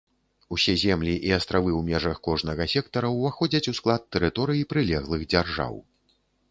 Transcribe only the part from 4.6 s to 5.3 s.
прылеглых